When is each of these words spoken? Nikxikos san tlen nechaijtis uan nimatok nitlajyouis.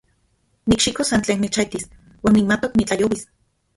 Nikxikos 0.71 1.11
san 1.13 1.21
tlen 1.25 1.39
nechaijtis 1.43 1.85
uan 2.25 2.35
nimatok 2.39 2.73
nitlajyouis. 2.77 3.21